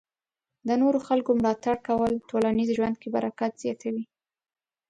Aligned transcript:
د 0.67 0.69
نورو 0.81 0.99
خلکو 1.07 1.31
ملاتړ 1.39 1.75
کول 1.87 2.11
ټولنیز 2.29 2.69
ژوند 2.77 2.95
کې 3.01 3.09
برکت 3.15 3.51
زیاتوي. 3.63 4.03